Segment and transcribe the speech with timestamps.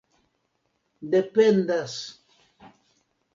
[1.13, 1.93] dependas